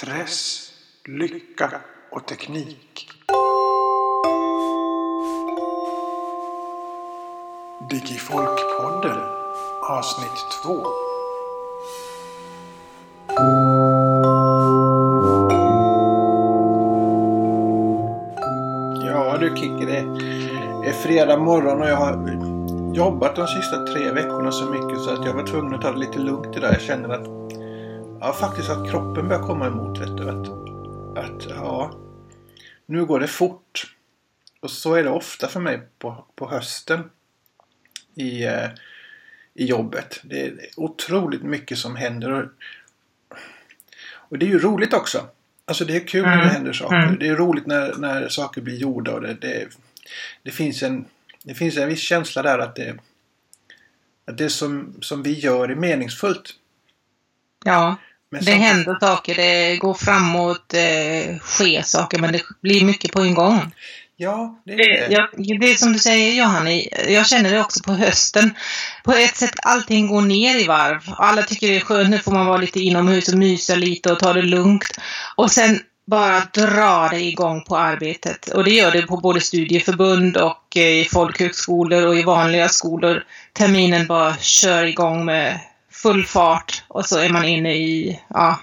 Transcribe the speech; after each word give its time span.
stress, 0.00 0.72
lycka 1.04 1.70
och 2.10 2.26
teknik. 2.26 3.08
Digifolkpodden 7.90 9.18
avsnitt 9.88 10.30
2 10.64 10.82
Ja 19.06 19.38
du 19.40 19.56
Kikki, 19.56 19.84
det 19.84 19.98
är 20.88 20.92
fredag 20.92 21.36
morgon 21.36 21.82
och 21.82 21.88
jag 21.88 21.96
har 21.96 22.12
jobbat 22.94 23.36
de 23.36 23.46
sista 23.46 23.86
tre 23.86 24.12
veckorna 24.12 24.52
så 24.52 24.66
mycket 24.66 25.00
så 25.00 25.10
att 25.10 25.26
jag 25.26 25.34
var 25.34 25.46
tvungen 25.46 25.74
att 25.74 25.82
ta 25.82 25.92
det 25.92 25.98
lite 25.98 26.18
lugnt 26.18 26.56
idag. 26.56 26.72
Jag 26.72 26.80
känner 26.80 27.08
att 27.08 27.40
ja, 28.20 28.32
faktiskt 28.32 28.70
att 28.70 28.90
kroppen 28.90 29.28
börjar 29.28 29.42
komma 29.42 29.66
emot. 29.66 29.98
Vet 29.98 30.16
du, 30.16 30.28
att, 30.28 30.48
att 31.18 31.46
ja, 31.50 31.90
nu 32.86 33.04
går 33.04 33.20
det 33.20 33.26
fort. 33.26 33.96
Och 34.60 34.70
så 34.70 34.94
är 34.94 35.04
det 35.04 35.10
ofta 35.10 35.48
för 35.48 35.60
mig 35.60 35.80
på, 35.98 36.24
på 36.34 36.50
hösten 36.50 37.10
i, 38.14 38.44
eh, 38.44 38.68
i 39.54 39.66
jobbet. 39.66 40.20
Det 40.22 40.40
är 40.46 40.68
otroligt 40.76 41.42
mycket 41.42 41.78
som 41.78 41.96
händer. 41.96 42.32
Och, 42.32 42.44
och 44.12 44.38
det 44.38 44.46
är 44.46 44.50
ju 44.50 44.58
roligt 44.58 44.94
också. 44.94 45.26
Alltså 45.64 45.84
det 45.84 45.96
är 45.96 46.06
kul 46.06 46.22
när 46.22 46.36
det 46.36 46.42
Mm. 46.42 46.54
händer 46.54 46.72
saker. 46.72 46.96
Mm. 46.96 47.18
Det 47.18 47.28
är 47.28 47.36
roligt 47.36 47.66
när, 47.66 47.94
när 47.94 48.28
saker 48.28 48.60
blir 48.60 48.76
gjorda 48.76 49.12
och 49.12 49.20
det, 49.20 49.34
det, 49.34 49.68
det, 50.42 50.50
finns 50.50 50.82
en, 50.82 51.04
det 51.42 51.54
finns 51.54 51.76
en 51.76 51.88
viss 51.88 52.00
känsla 52.00 52.42
där 52.42 52.58
att 52.58 52.76
det, 52.76 52.96
att 54.24 54.38
det 54.38 54.50
som, 54.50 54.94
som 55.00 55.22
vi 55.22 55.32
gör 55.32 55.68
är 55.68 55.74
meningsfullt. 55.74 56.50
Ja, 57.64 57.96
Men 58.30 58.44
det 58.44 58.52
händer 58.52 58.96
saker, 59.00 59.34
det 59.34 59.76
går 59.76 59.94
framåt, 59.94 60.64
det 60.68 61.38
sker 61.42 61.82
saker, 61.82 62.18
men 62.18 62.32
det 62.32 62.42
blir 62.62 62.84
mycket 62.84 63.12
på 63.12 63.20
en 63.20 63.34
gång. 63.34 63.74
Ja, 64.16 64.62
det 64.64 64.72
är 64.72 64.76
Det, 64.76 65.06
det. 65.08 65.12
jag, 65.36 65.60
det 65.60 65.70
är 65.70 65.74
som 65.74 65.92
du 65.92 65.98
säger 65.98 66.32
Johanni, 66.32 66.88
jag 67.08 67.26
känner 67.26 67.50
det 67.50 67.60
också 67.60 67.82
på 67.82 67.92
hösten. 67.92 68.54
På 69.04 69.12
ett 69.12 69.36
sätt 69.36 69.54
allting 69.62 70.06
går 70.06 70.20
ner 70.22 70.58
i 70.60 70.66
varv. 70.66 71.00
Alla 71.16 71.42
tycker 71.42 71.68
det 71.68 71.76
är 71.76 71.80
skönt, 71.80 72.10
nu 72.10 72.18
får 72.18 72.32
man 72.32 72.46
vara 72.46 72.56
lite 72.56 72.80
inomhus 72.80 73.28
och 73.28 73.38
mysa 73.38 73.74
lite 73.74 74.12
och 74.12 74.18
ta 74.18 74.32
det 74.32 74.42
lugnt. 74.42 74.98
Och 75.36 75.50
sen 75.50 75.80
bara 76.06 76.40
dra 76.40 77.08
det 77.08 77.20
igång 77.20 77.64
på 77.64 77.76
arbetet. 77.76 78.48
Och 78.48 78.64
det 78.64 78.70
gör 78.70 78.90
det 78.90 79.02
på 79.02 79.16
både 79.16 79.40
studieförbund 79.40 80.36
och 80.36 80.76
eh, 80.76 81.00
i 81.00 81.04
folkhögskolor 81.04 82.06
och 82.06 82.16
i 82.16 82.22
vanliga 82.22 82.68
skolor. 82.68 83.24
Terminen 83.52 84.06
bara 84.06 84.36
kör 84.36 84.84
igång 84.84 85.24
med 85.24 85.60
full 85.90 86.26
fart 86.26 86.84
och 86.88 87.06
så 87.06 87.18
är 87.18 87.28
man 87.28 87.44
inne 87.44 87.74
i, 87.74 88.20
ja, 88.28 88.60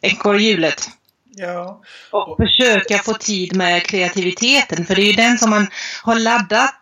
ekorrhjulet. 0.00 0.88
Ja, 1.32 1.82
Och 2.10 2.36
försöka 2.36 2.98
få 2.98 3.14
tid 3.14 3.56
med 3.56 3.86
kreativiteten, 3.86 4.86
för 4.86 4.94
det 4.94 5.02
är 5.02 5.06
ju 5.06 5.12
den 5.12 5.38
som 5.38 5.50
man 5.50 5.66
har 6.02 6.14
laddat 6.14 6.74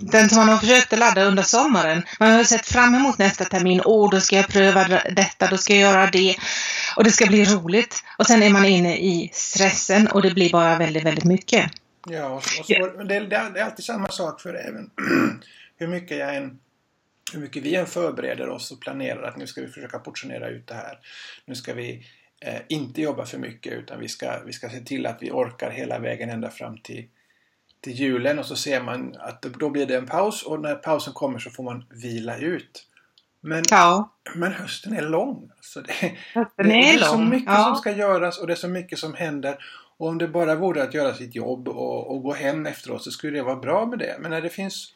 den 0.00 0.28
som 0.28 0.38
man 0.38 0.48
har 0.48 0.56
försökt 0.56 0.98
ladda 0.98 1.24
under 1.24 1.42
sommaren. 1.42 2.02
Man 2.20 2.32
har 2.32 2.44
sett 2.44 2.66
fram 2.66 2.94
emot 2.94 3.18
nästa 3.18 3.44
termin. 3.44 3.82
Åh, 3.84 4.10
då 4.10 4.20
ska 4.20 4.36
jag 4.36 4.48
pröva 4.48 4.84
detta, 5.10 5.46
då 5.46 5.56
ska 5.56 5.74
jag 5.74 5.92
göra 5.92 6.06
det. 6.06 6.36
Och 6.96 7.04
det 7.04 7.10
ska 7.10 7.26
bli 7.26 7.44
roligt. 7.44 8.04
Och 8.18 8.26
sen 8.26 8.42
är 8.42 8.50
man 8.50 8.64
inne 8.64 8.96
i 8.96 9.30
stressen 9.32 10.08
och 10.08 10.22
det 10.22 10.30
blir 10.30 10.52
bara 10.52 10.78
väldigt, 10.78 11.04
väldigt 11.04 11.24
mycket. 11.24 11.70
ja 12.08 12.26
och 12.26 12.44
så, 12.44 12.60
och 12.60 12.66
så, 12.66 13.02
det, 13.04 13.20
det, 13.20 13.26
det 13.28 13.60
är 13.60 13.64
alltid 13.64 13.84
samma 13.84 14.08
sak 14.08 14.40
för 14.40 14.54
även 14.54 14.90
hur 15.78 15.86
mycket 15.86 16.18
jag 16.18 16.36
än 16.36 16.58
hur 17.32 17.40
mycket 17.40 17.62
vi 17.62 17.74
än 17.74 17.86
förbereder 17.86 18.48
oss 18.48 18.70
och 18.70 18.80
planerar 18.80 19.22
att 19.22 19.36
nu 19.36 19.46
ska 19.46 19.60
vi 19.60 19.68
försöka 19.68 19.98
portionera 19.98 20.48
ut 20.48 20.66
det 20.66 20.74
här. 20.74 20.98
Nu 21.44 21.54
ska 21.54 21.74
vi 21.74 22.06
eh, 22.40 22.60
inte 22.68 23.02
jobba 23.02 23.26
för 23.26 23.38
mycket 23.38 23.72
utan 23.72 24.00
vi 24.00 24.08
ska, 24.08 24.40
vi 24.46 24.52
ska 24.52 24.68
se 24.70 24.80
till 24.80 25.06
att 25.06 25.18
vi 25.22 25.30
orkar 25.30 25.70
hela 25.70 25.98
vägen 25.98 26.30
ända 26.30 26.50
fram 26.50 26.78
till, 26.78 27.08
till 27.80 27.92
julen 27.92 28.38
och 28.38 28.46
så 28.46 28.56
ser 28.56 28.82
man 28.82 29.16
att 29.18 29.42
då 29.42 29.70
blir 29.70 29.86
det 29.86 29.96
en 29.96 30.06
paus 30.06 30.42
och 30.42 30.60
när 30.60 30.74
pausen 30.74 31.12
kommer 31.12 31.38
så 31.38 31.50
får 31.50 31.62
man 31.64 31.84
vila 31.90 32.38
ut. 32.38 32.84
Men, 33.40 33.64
Ja, 33.70 34.14
men 34.34 34.52
hösten 34.52 34.92
är 34.92 35.02
lång. 35.02 35.50
Så 35.60 35.80
det, 35.80 35.92
hösten 36.34 36.52
det, 36.56 36.62
det 36.62 36.74
är 36.90 36.94
är 36.94 36.98
så 36.98 37.18
mycket 37.18 37.54
som 37.54 37.64
Ja. 37.68 37.74
ska 37.74 37.92
göras 37.92 38.38
och 38.38 38.46
det 38.46 38.52
är 38.52 38.56
så 38.56 38.68
mycket 38.68 38.98
som 38.98 39.14
händer. 39.14 39.58
Och 39.98 40.08
om 40.08 40.18
det 40.18 40.28
bara 40.28 40.54
vore 40.54 40.82
att 40.82 40.94
göra 40.94 41.14
sitt 41.14 41.34
jobb 41.34 41.68
och, 41.68 42.10
och 42.10 42.22
gå 42.22 42.32
hem 42.32 42.66
efteråt 42.66 43.02
så 43.04 43.10
skulle 43.10 43.38
det 43.38 43.42
vara 43.42 43.56
bra 43.56 43.86
med 43.86 43.98
det. 43.98 44.16
Men 44.20 44.30
när 44.30 44.40
det 44.40 44.48
finns 44.50 44.94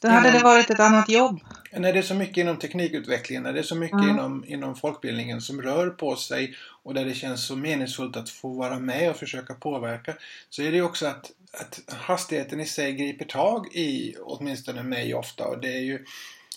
Då 0.00 0.08
hade 0.08 0.30
det 0.30 0.38
varit 0.38 0.70
ett 0.70 0.80
annat 0.80 1.08
jobb. 1.08 1.40
när 1.72 1.92
det 1.92 1.98
är 1.98 2.02
så 2.02 2.14
mycket 2.14 2.36
inom 2.36 2.56
teknikutvecklingen, 2.56 3.42
när 3.42 3.52
det 3.52 3.58
är 3.58 3.62
så 3.62 3.74
mycket 3.74 3.98
Mm. 3.98 4.08
inom, 4.08 4.44
inom 4.46 4.76
folkbildningen 4.76 5.40
som 5.40 5.62
rör 5.62 5.90
på 5.90 6.16
sig 6.16 6.54
och 6.82 6.94
där 6.94 7.04
det 7.04 7.14
känns 7.14 7.46
så 7.46 7.56
meningsfullt 7.56 8.16
att 8.16 8.30
få 8.30 8.48
vara 8.48 8.78
med 8.78 9.10
och 9.10 9.16
försöka 9.16 9.54
påverka 9.54 10.14
så 10.50 10.62
är 10.62 10.70
det 10.70 10.76
ju 10.76 10.82
också 10.82 11.06
att, 11.06 11.30
att 11.52 11.94
hastigheten 11.94 12.60
i 12.60 12.66
sig 12.66 12.92
griper 12.92 13.24
tag 13.24 13.74
i 13.74 14.16
åtminstone 14.20 14.82
mig 14.82 15.14
ofta 15.14 15.44
och 15.44 15.60
det 15.60 15.68
är 15.74 15.80
ju 15.82 16.04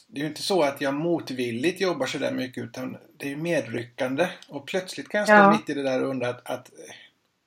det 0.07 0.19
är 0.19 0.23
ju 0.23 0.29
inte 0.29 0.41
så 0.41 0.61
att 0.63 0.81
jag 0.81 0.93
motvilligt 0.93 1.81
jobbar 1.81 2.05
så 2.05 2.17
där 2.17 2.31
mycket 2.31 2.63
utan 2.63 2.97
det 3.17 3.25
är 3.25 3.29
ju 3.29 3.37
medryckande 3.37 4.27
och 4.47 4.67
plötsligt 4.67 5.09
kan 5.09 5.19
jag 5.19 5.27
stå 5.27 5.35
Ja. 5.35 5.51
mitt 5.51 5.69
i 5.69 5.73
det 5.73 5.83
där 5.83 6.03
och 6.03 6.09
undra 6.09 6.29
att, 6.29 6.49
att 6.49 6.69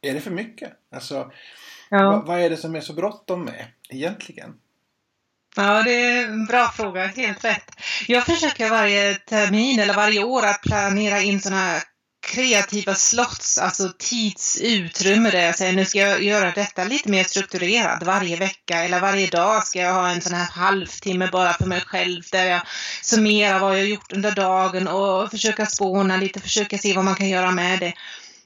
är 0.03 0.15
det 0.15 0.21
för 0.21 0.31
mycket? 0.31 0.73
Alltså, 0.95 1.31
Ja. 1.91 2.11
vad, 2.11 2.27
vad 2.27 2.41
är 2.41 2.51
det 2.51 2.57
som 2.57 2.75
är 2.75 2.81
så 2.81 2.93
bråttom 2.93 3.45
med 3.45 3.65
egentligen? 3.89 4.55
Ja, 5.57 5.83
det 5.83 5.95
är 5.95 6.25
en 6.25 6.47
bra 6.47 6.69
fråga. 6.69 7.07
Helt 7.07 7.45
rätt. 7.45 7.71
Jag 8.07 8.27
försöker 8.27 8.71
varje 8.71 9.15
termin 9.15 9.79
eller 9.79 9.95
varje 9.95 10.25
år 10.25 10.47
att 10.47 10.63
planera 10.63 11.21
in 11.21 11.41
sådana 11.41 11.61
här 11.61 11.83
kreativa 12.27 12.95
slots, 12.95 13.59
alltså 13.59 13.93
tidsutrymme 13.99 15.31
där 15.31 15.47
jag 15.47 15.57
säger 15.57 15.73
nu 15.73 15.85
ska 15.85 15.99
jag 15.99 16.23
göra 16.23 16.51
detta 16.51 16.85
lite 16.85 17.09
mer 17.09 17.25
strukturerat 17.25 18.03
varje 18.03 18.37
vecka 18.37 18.85
eller 18.85 19.01
varje 19.01 19.27
dag 19.27 19.67
ska 19.67 19.79
jag 19.79 19.95
ha 19.95 20.09
en 20.09 20.21
sån 20.21 20.35
här 20.35 20.51
halvtimme 20.51 21.29
bara 21.33 21.53
för 21.53 21.67
mig 21.67 21.81
själv 21.81 22.23
där 22.33 22.47
jag 22.47 22.61
summerar 23.03 23.59
vad 23.59 23.79
jag 23.79 23.87
gjort 23.87 24.13
under 24.13 24.31
dagen 24.31 24.89
och 24.89 25.31
försöka 25.31 25.67
spåna 25.67 26.17
lite, 26.17 26.41
försöka 26.41 26.79
se 26.79 26.95
vad 26.95 27.05
man 27.05 27.15
kan 27.15 27.29
göra 27.29 27.51
med 27.51 27.81
det. 27.81 27.95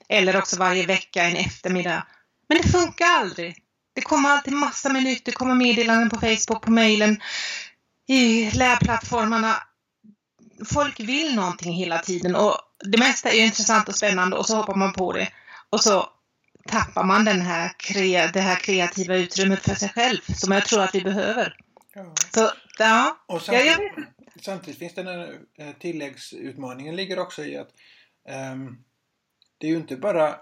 Eller 0.08 0.36
också 0.36 0.56
varje 0.56 0.86
vecka 0.86 1.22
en 1.22 1.36
eftermiddag. 1.36 2.06
Men 2.48 2.58
det 2.62 2.68
funkar 2.68 3.06
aldrig. 3.06 3.56
Det 4.00 4.04
kommer 4.04 4.28
alltid 4.28 4.52
massa 4.52 4.92
med 4.92 5.02
nytt. 5.02 5.24
Det 5.24 5.32
kommer 5.32 5.54
meddelanden 5.54 6.10
på 6.10 6.16
Facebook, 6.16 6.62
på 6.62 6.70
mejlen, 6.70 7.20
i 8.08 8.50
lärplattformarna. 8.50 9.62
Folk 10.64 11.00
vill 11.00 11.34
någonting 11.34 11.72
hela 11.72 11.98
tiden 11.98 12.34
och 12.34 12.58
det 12.84 12.98
mesta 12.98 13.30
är 13.30 13.34
ju 13.34 13.44
intressant 13.44 13.88
och 13.88 13.94
spännande 13.94 14.36
och 14.36 14.46
så 14.46 14.56
hoppar 14.56 14.74
man 14.74 14.92
på 14.92 15.12
det. 15.12 15.32
Och 15.70 15.80
så 15.80 16.08
tappar 16.68 17.04
man 17.04 17.24
den 17.24 17.40
här 17.40 17.72
det 18.32 18.40
här 18.40 18.56
kreativa 18.56 19.16
utrymmet 19.16 19.62
för 19.62 19.74
sig 19.74 19.88
själv 19.88 20.20
som 20.34 20.52
jag 20.52 20.66
tror 20.66 20.82
att 20.82 20.94
vi 20.94 21.00
behöver. 21.00 21.56
Ja. 21.94 22.14
Så 22.34 22.50
ja, 22.78 23.16
Och 23.26 23.34
ja 23.34 23.40
samtidigt, 23.40 23.78
vet. 23.78 24.44
samtidigt 24.44 24.78
finns 24.78 24.94
den 24.94 25.06
här 25.06 25.38
eh, 25.58 25.72
tilläggsutmaningen 25.80 26.96
ligger 26.96 27.18
också 27.18 27.44
i 27.44 27.56
att 27.56 27.70
ehm, 28.28 28.76
det 29.58 29.66
är 29.66 29.70
ju 29.70 29.76
inte 29.76 29.96
bara 29.96 30.36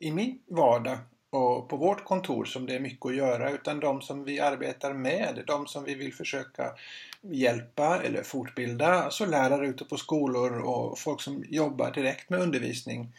i 0.00 0.12
min 0.12 0.38
vardag 0.46 0.98
och 1.34 1.68
på 1.68 1.76
vårt 1.76 2.04
kontor 2.04 2.44
som 2.44 2.66
det 2.66 2.74
är 2.74 2.80
mycket 2.80 3.06
att 3.06 3.16
göra 3.16 3.50
utan 3.50 3.80
de 3.80 4.02
som 4.02 4.24
vi 4.24 4.40
arbetar 4.40 4.92
med, 4.92 5.42
de 5.46 5.66
som 5.66 5.84
vi 5.84 5.94
vill 5.94 6.14
försöka 6.14 6.72
hjälpa 7.20 8.00
eller 8.02 8.22
fortbilda, 8.22 8.86
alltså 8.86 9.26
lärare 9.26 9.66
ute 9.66 9.84
på 9.84 9.96
skolor 9.96 10.58
och 10.58 10.98
folk 10.98 11.20
som 11.20 11.44
jobbar 11.48 11.90
direkt 11.90 12.30
med 12.30 12.40
undervisning 12.40 13.12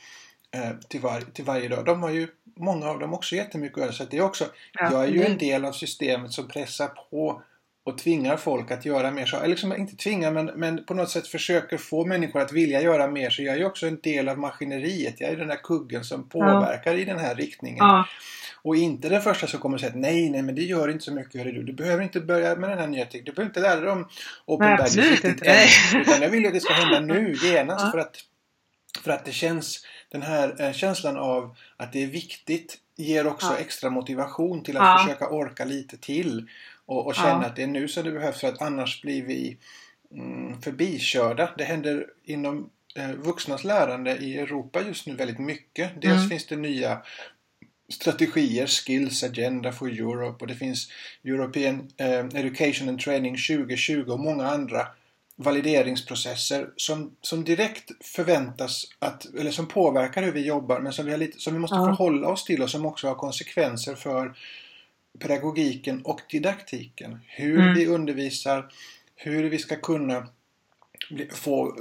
eh, 0.51 0.71
till, 0.87 1.01
var, 1.01 1.21
till 1.21 1.45
varje 1.45 1.69
dag. 1.69 1.85
De 1.85 2.03
har 2.03 2.09
ju, 2.09 2.27
många 2.55 2.89
av 2.89 2.99
dem 2.99 3.13
också 3.13 3.35
jättemycket 3.35 3.77
att 3.77 3.83
göra 3.83 3.93
så 3.93 4.03
det 4.03 4.17
är 4.17 4.21
också 4.21 4.45
Ja, 4.73 4.91
jag 4.91 5.03
är 5.03 5.07
ju 5.07 5.23
en 5.23 5.37
del 5.37 5.65
av 5.65 5.71
systemet 5.71 6.31
som 6.31 6.47
pressar 6.47 6.87
på 7.11 7.41
och 7.85 7.97
tvingar 7.97 8.37
folk 8.37 8.71
att 8.71 8.85
göra 8.85 9.11
mer. 9.11 9.25
Så, 9.25 9.37
eller 9.37 9.47
liksom, 9.47 9.73
inte 9.73 9.95
tvingar 9.95 10.31
men, 10.31 10.45
men 10.45 10.85
på 10.85 10.93
något 10.93 11.09
sätt 11.09 11.27
försöker 11.27 11.77
få 11.77 12.05
människor 12.05 12.41
att 12.41 12.51
vilja 12.51 12.81
göra 12.81 13.07
mer. 13.07 13.29
Så 13.29 13.43
jag 13.43 13.55
är 13.55 13.59
ju 13.59 13.65
också 13.65 13.87
en 13.87 13.99
del 14.03 14.29
av 14.29 14.37
maskineriet. 14.37 15.15
Jag 15.21 15.29
är 15.29 15.37
den 15.37 15.47
där 15.47 15.63
kuggen 15.63 16.03
som 16.03 16.29
påverkar 16.29 16.93
i 16.93 17.05
den 17.05 17.19
här 17.19 17.35
riktningen. 17.35 17.77
Ja, 17.77 18.07
Och 18.61 18.75
inte 18.75 19.09
den 19.09 19.21
första 19.21 19.47
som 19.47 19.59
kommer 19.59 19.77
säga 19.77 19.89
att 19.89 19.97
nej, 19.97 20.29
nej, 20.29 20.41
men 20.41 20.55
det 20.55 20.61
gör 20.61 20.89
inte 20.89 21.03
så 21.03 21.13
mycket. 21.13 21.41
Hörru 21.41 21.51
du. 21.51 21.63
du 21.63 21.73
behöver 21.73 22.03
inte 22.03 22.19
börja 22.19 22.55
med 22.55 22.69
den 22.69 22.79
här 22.79 22.87
nya 22.87 23.05
tekniken. 23.05 23.25
Du 23.25 23.31
behöver 23.31 23.49
inte 23.49 23.59
lära 23.59 23.81
dig 23.81 23.89
om 23.89 24.07
Open 24.45 24.67
Nej, 24.67 24.77
absolut 24.81 25.23
inte. 25.23 25.45
Än. 25.45 26.01
Utan 26.01 26.21
jag 26.21 26.29
vill 26.29 26.41
ju 26.41 26.47
att 26.47 26.53
det 26.53 26.59
ska 26.59 26.73
hända 26.73 26.99
nu, 26.99 27.35
genast. 27.43 27.85
Ja. 27.85 27.91
För, 27.91 27.99
att, 27.99 28.17
för 29.03 29.11
att 29.11 29.25
det 29.25 29.31
känns, 29.31 29.85
den 30.11 30.21
här 30.21 30.61
eh, 30.61 30.71
känslan 30.71 31.17
av 31.17 31.55
att 31.77 31.93
det 31.93 32.03
är 32.03 32.07
viktigt 32.07 32.77
ger 32.95 33.27
också 33.27 33.45
Ja. 33.47 33.57
extra 33.57 33.89
motivation 33.89 34.63
till 34.63 34.77
att 34.77 34.83
Ja. 34.83 35.03
försöka 35.03 35.29
orka 35.29 35.65
lite 35.65 35.97
till. 35.97 36.49
Och, 36.85 37.05
och 37.05 37.15
känna 37.15 37.29
Ja. 37.41 37.45
att 37.45 37.55
det 37.55 37.63
är 37.63 37.67
nu 37.67 37.87
som 37.87 38.03
det 38.03 38.11
behövs 38.11 38.39
för 38.39 38.47
att 38.47 38.61
annars 38.61 39.01
blir 39.01 39.23
vi 39.25 39.57
mm, 40.11 40.61
förbikörda. 40.61 41.49
Det 41.57 41.63
händer 41.63 42.07
inom 42.23 42.69
eh, 42.95 43.11
vuxnas 43.11 43.63
lärande 43.63 44.17
i 44.17 44.37
Europa 44.37 44.81
just 44.87 45.07
nu 45.07 45.15
väldigt 45.15 45.39
mycket. 45.39 46.01
Dels 46.01 46.17
Mm. 46.17 46.29
finns 46.29 46.45
det 46.45 46.55
nya 46.55 47.01
strategier, 47.89 48.67
Skills 48.67 49.23
Agenda 49.23 49.71
for 49.71 49.89
Europe 49.89 50.37
och 50.43 50.47
det 50.47 50.55
finns 50.55 50.91
European 51.23 51.87
eh, 51.97 52.19
Education 52.19 52.89
and 52.89 52.99
Training 52.99 53.37
2020 53.37 54.05
och 54.11 54.19
många 54.19 54.47
andra 54.47 54.87
valideringsprocesser 55.35 56.69
som, 56.75 57.15
som 57.21 57.43
direkt 57.43 57.91
förväntas 58.05 58.85
att, 58.99 59.25
eller 59.25 59.51
som 59.51 59.67
påverkar 59.67 60.23
hur 60.23 60.31
vi 60.31 60.45
jobbar 60.45 60.79
men 60.79 60.93
som 60.93 61.05
vi, 61.05 61.11
har 61.11 61.17
lite, 61.17 61.39
som 61.39 61.53
vi 61.53 61.59
måste 61.59 61.75
ja. 61.75 61.85
förhålla 61.85 62.27
oss 62.27 62.43
till 62.43 62.61
och 62.61 62.69
som 62.69 62.85
också 62.85 63.07
har 63.07 63.15
konsekvenser 63.15 63.95
för 63.95 64.35
pedagogiken 65.19 66.01
och 66.01 66.21
didaktiken. 66.29 67.19
Hur 67.27 67.59
mm. 67.59 67.73
vi 67.73 67.87
undervisar, 67.87 68.71
hur 69.15 69.49
vi 69.49 69.57
ska 69.57 69.75
kunna 69.75 70.27
få 71.31 71.77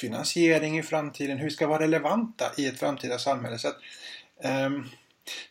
finansiering 0.00 0.78
i 0.78 0.82
framtiden, 0.82 1.38
hur 1.38 1.44
vi 1.44 1.50
ska 1.50 1.66
vara 1.66 1.82
relevanta 1.82 2.44
i 2.56 2.66
ett 2.66 2.78
framtida 2.78 3.18
samhälle. 3.18 3.58
Så 3.58 3.68
att, 3.68 3.76
um, 4.66 4.88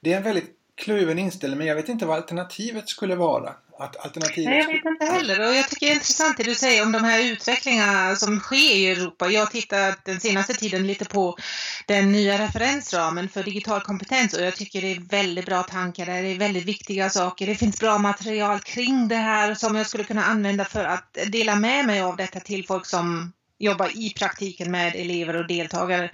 det 0.01 0.13
är 0.13 0.17
en 0.17 0.23
väldigt 0.23 0.51
kluven 0.75 1.19
inställning 1.19 1.57
men 1.57 1.67
jag 1.67 1.75
vet 1.75 1.89
inte 1.89 2.05
vad 2.05 2.17
alternativet 2.17 2.89
skulle 2.89 3.15
vara. 3.15 3.55
Att 3.77 4.05
alternativet 4.05 4.49
Nej, 4.49 4.59
jag 4.59 4.67
vet 4.67 4.85
inte 4.85 5.05
heller. 5.05 5.47
Och 5.47 5.55
jag 5.55 5.69
tycker 5.69 5.85
det 5.85 5.91
är 5.91 5.95
intressant 5.95 6.37
det 6.37 6.43
du 6.43 6.55
säger 6.55 6.83
om 6.83 6.91
de 6.91 7.03
här 7.03 7.23
utvecklingarna 7.23 8.15
som 8.15 8.39
sker 8.39 8.75
i 8.75 8.91
Europa. 8.91 9.29
Jag 9.29 9.41
har 9.41 9.47
tittat 9.47 10.05
den 10.05 10.19
senaste 10.19 10.53
tiden 10.53 10.87
lite 10.87 11.05
på 11.05 11.37
den 11.85 12.11
nya 12.11 12.37
referensramen 12.37 13.29
för 13.29 13.43
digital 13.43 13.81
kompetens 13.81 14.33
och 14.33 14.41
jag 14.41 14.55
tycker 14.55 14.81
det 14.81 14.91
är 14.91 14.99
väldigt 14.99 15.45
bra 15.45 15.63
tankar 15.63 16.05
där. 16.05 16.21
Det 16.21 16.27
är 16.27 16.37
väldigt 16.37 16.65
viktiga 16.65 17.09
saker. 17.09 17.47
Det 17.47 17.55
finns 17.55 17.79
bra 17.79 17.97
material 17.97 18.59
kring 18.59 19.07
det 19.07 19.15
här 19.15 19.55
som 19.55 19.75
jag 19.75 19.87
skulle 19.87 20.03
kunna 20.03 20.25
använda 20.25 20.65
för 20.65 20.85
att 20.85 21.17
dela 21.27 21.55
med 21.55 21.85
mig 21.85 22.01
av 22.01 22.15
detta 22.15 22.39
till 22.39 22.65
folk 22.65 22.85
som 22.85 23.33
jobbar 23.59 23.97
i 23.97 24.13
praktiken 24.13 24.71
med 24.71 24.95
elever 24.95 25.35
och 25.35 25.47
deltagare. 25.47 26.11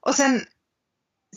Och 0.00 0.14
sen 0.14 0.46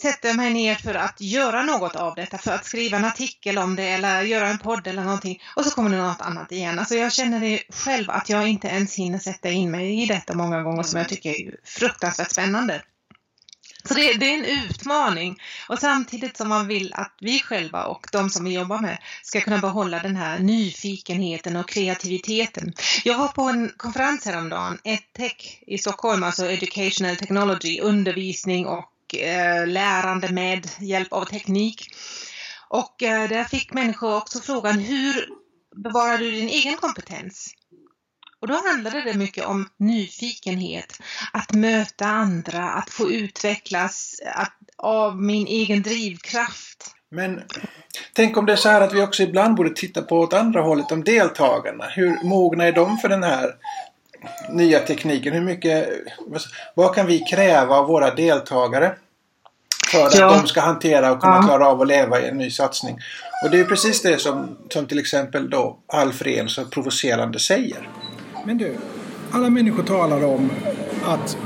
sätter 0.01 0.33
mig 0.33 0.53
ner 0.53 0.75
för 0.75 0.95
att 0.95 1.21
göra 1.21 1.63
något 1.63 1.95
av 1.95 2.15
detta, 2.15 2.37
för 2.37 2.51
att 2.51 2.65
skriva 2.65 2.97
en 2.97 3.05
artikel 3.05 3.57
om 3.57 3.75
det 3.75 3.83
eller 3.83 4.21
göra 4.21 4.47
en 4.47 4.57
podd 4.57 4.87
eller 4.87 5.03
någonting 5.03 5.41
och 5.55 5.65
så 5.65 5.71
kommer 5.71 5.89
det 5.89 5.97
något 5.97 6.21
annat 6.21 6.51
igen. 6.51 6.79
Alltså 6.79 6.95
jag 6.95 7.13
känner 7.13 7.39
det 7.39 7.63
själv 7.69 8.09
att 8.09 8.29
jag 8.29 8.47
inte 8.47 8.67
ens 8.67 8.95
hinner 8.95 9.19
sätta 9.19 9.49
in 9.49 9.71
mig 9.71 10.03
i 10.03 10.05
detta 10.05 10.35
många 10.35 10.63
gånger 10.63 10.83
som 10.83 10.99
jag 10.99 11.09
tycker 11.09 11.29
är 11.29 11.55
fruktansvärt 11.63 12.31
spännande. 12.31 12.81
Så 13.87 13.93
det, 13.93 14.13
det, 14.13 14.25
är 14.25 14.37
en 14.37 14.45
utmaning 14.45 15.41
och 15.69 15.79
samtidigt 15.79 16.37
som 16.37 16.49
man 16.49 16.67
vill 16.67 16.93
att 16.93 17.15
vi 17.19 17.39
själva 17.39 17.85
och 17.85 18.07
de 18.11 18.29
som 18.29 18.45
vi 18.45 18.53
jobbar 18.53 18.79
med 18.79 18.97
ska 19.23 19.41
kunna 19.41 19.57
behålla 19.57 19.99
den 19.99 20.15
här 20.15 20.39
nyfikenheten 20.39 21.55
och 21.55 21.69
kreativiteten. 21.69 22.73
Jag 23.03 23.17
var 23.17 23.27
på 23.27 23.41
en 23.41 23.71
konferens 23.77 24.25
häromdagen, 24.25 24.79
EdTech 24.83 25.63
i 25.67 25.77
Stockholm, 25.77 26.23
alltså 26.23 26.45
Educational 26.45 27.15
Technology, 27.15 27.79
undervisning 27.79 28.65
och 28.65 28.91
Eh, 29.13 29.67
lärande 29.67 30.31
med 30.31 30.67
hjälp 30.79 31.13
av 31.13 31.25
teknik. 31.25 31.87
Och 32.69 33.03
eh, 33.03 33.29
där 33.29 33.43
fick 33.43 33.73
människor 33.73 34.17
också 34.17 34.39
frågan 34.39 34.79
hur 34.79 35.25
bevarar 35.83 36.17
du 36.17 36.31
din 36.31 36.49
egen 36.49 36.77
kompetens? 36.77 37.53
Och 38.41 38.47
då 38.47 38.53
handlade 38.53 39.01
det 39.01 39.13
mycket 39.13 39.45
om 39.45 39.69
nyfikenhet, 39.77 40.99
att 41.33 41.53
möta 41.53 42.05
andra, 42.05 42.69
att 42.69 42.89
få 42.89 43.11
utvecklas 43.11 44.15
att, 44.35 44.57
av 44.77 45.21
min 45.21 45.47
egen 45.47 45.81
drivkraft. 45.81 46.95
Men 47.11 47.43
tänk 48.13 48.37
om 48.37 48.45
det 48.45 48.51
är 48.51 48.57
så 48.57 48.69
här 48.69 48.81
att 48.81 48.93
vi 48.93 49.01
också 49.01 49.23
ibland 49.23 49.55
borde 49.55 49.69
titta 49.69 50.01
på 50.01 50.19
åt 50.19 50.33
andra 50.33 50.61
hållet, 50.61 50.91
om 50.91 51.03
deltagarna. 51.03 51.85
Hur 51.87 52.23
mogna 52.23 52.65
är 52.65 52.71
de 52.71 52.97
för 52.97 53.09
den 53.09 53.23
här 53.23 53.51
nya 54.49 54.79
tekniken? 54.79 55.33
Hur 55.33 55.41
mycket, 55.41 55.89
vad 56.73 56.95
kan 56.95 57.07
vi 57.07 57.19
kräva 57.19 57.75
av 57.75 57.87
våra 57.87 58.15
deltagare? 58.15 58.95
För 59.91 60.05
att 60.05 60.17
ja. 60.17 60.37
de 60.41 60.47
ska 60.47 60.61
hantera 60.61 61.11
och 61.11 61.21
kunna 61.21 61.35
ja. 61.35 61.41
klara 61.41 61.67
av 61.67 61.81
att 61.81 61.87
leva 61.87 62.21
i 62.21 62.27
en 62.27 62.37
ny 62.37 62.51
satsning. 62.51 62.99
Och 63.43 63.51
det 63.51 63.59
är 63.59 63.63
precis 63.63 64.01
det 64.01 64.21
som, 64.21 64.57
som 64.69 64.85
till 64.85 64.99
exempel 64.99 65.49
då 65.49 65.77
Alf 65.93 66.21
Rehn 66.21 66.49
så 66.49 66.65
provocerande 66.65 67.39
säger. 67.39 67.89
Men 68.45 68.57
du, 68.57 68.75
alla 69.31 69.49
människor 69.49 69.83
talar 69.83 70.25
om 70.25 70.51
att 71.05 71.37